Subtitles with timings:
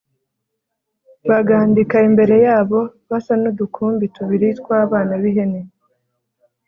[1.29, 5.61] bagandika imbere yabo basa n’udukumbi tubiri tw’abana b’ihene